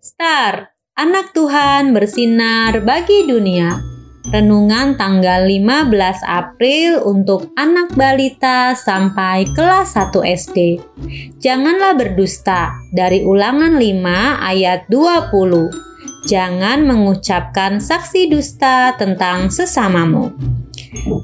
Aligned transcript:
kabar? 0.00 0.72
Anak 0.96 1.36
Tuhan 1.36 1.92
bersinar 1.92 2.80
bagi 2.84 3.28
dunia. 3.28 3.80
Renungan 4.32 5.00
tanggal 5.00 5.48
15 5.48 6.24
April 6.24 7.04
untuk 7.08 7.52
anak 7.56 7.92
balita 7.96 8.76
sampai 8.76 9.48
kelas 9.56 9.96
1 9.96 10.12
SD. 10.24 10.58
Janganlah 11.40 11.96
berdusta 11.96 12.72
dari 12.92 13.24
Ulangan 13.24 13.80
5 13.80 14.44
ayat 14.44 14.88
20. 14.92 16.28
Jangan 16.28 16.84
mengucapkan 16.84 17.80
saksi 17.80 18.28
dusta 18.28 18.92
tentang 19.00 19.48
sesamamu. 19.48 20.32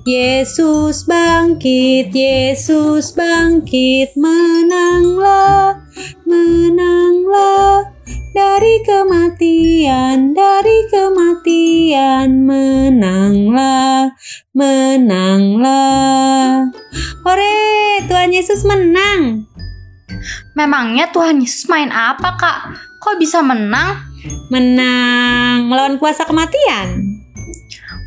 Yesus 0.08 1.04
bangkit, 1.04 2.16
Yesus 2.16 3.12
bangkit, 3.12 4.16
menanglah, 4.16 5.84
menanglah 6.24 7.55
kematian, 8.86 10.30
dari 10.30 10.86
kematian, 10.86 12.46
menanglah, 12.46 14.14
menanglah. 14.54 15.90
Hore, 17.26 18.06
Tuhan 18.06 18.30
Yesus 18.30 18.62
menang. 18.62 19.50
Memangnya 20.54 21.10
Tuhan 21.10 21.42
Yesus 21.42 21.66
main 21.66 21.90
apa, 21.90 22.38
Kak? 22.38 22.78
Kok 23.02 23.18
bisa 23.18 23.42
menang? 23.42 24.06
Menang 24.54 25.66
melawan 25.66 25.98
kuasa 25.98 26.22
kematian. 26.22 27.02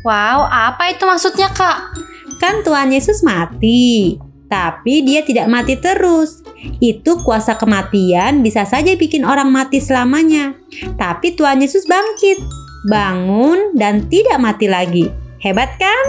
Wow, 0.00 0.48
apa 0.48 0.96
itu 0.96 1.04
maksudnya, 1.04 1.52
Kak? 1.52 1.92
Kan 2.40 2.64
Tuhan 2.64 2.88
Yesus 2.88 3.20
mati, 3.20 4.16
tapi 4.50 5.06
dia 5.06 5.22
tidak 5.22 5.46
mati 5.46 5.78
terus. 5.78 6.42
Itu 6.82 7.22
kuasa 7.22 7.54
kematian 7.54 8.42
bisa 8.42 8.66
saja 8.66 8.92
bikin 8.98 9.22
orang 9.22 9.48
mati 9.48 9.78
selamanya. 9.78 10.58
Tapi 10.98 11.38
Tuhan 11.38 11.62
Yesus 11.62 11.86
bangkit, 11.86 12.42
bangun 12.90 13.78
dan 13.78 14.10
tidak 14.10 14.42
mati 14.42 14.66
lagi. 14.66 15.06
Hebat 15.40 15.78
kan? 15.78 16.06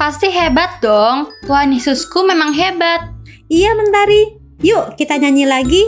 Pasti 0.00 0.26
hebat 0.32 0.82
dong. 0.82 1.30
Tuhan 1.46 1.70
Yesusku 1.70 2.26
memang 2.26 2.50
hebat. 2.50 3.14
Iya, 3.46 3.76
Mentari. 3.78 4.34
Yuk, 4.64 4.98
kita 4.98 5.20
nyanyi 5.20 5.46
lagi. 5.46 5.84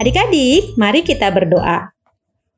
Adik-adik, 0.00 0.78
mari 0.80 1.04
kita 1.04 1.28
berdoa. 1.28 1.92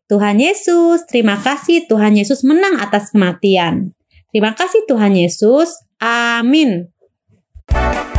Tuhan 0.06 0.38
Yesus, 0.38 1.08
terima 1.08 1.40
kasih 1.40 1.88
Tuhan 1.88 2.14
Yesus 2.14 2.44
menang 2.44 2.76
atas 2.78 3.10
kematian. 3.10 3.96
Terima 4.30 4.52
kasih 4.52 4.84
Tuhan 4.86 5.16
Yesus. 5.16 5.74
Amin. 5.98 6.93
you 7.72 8.13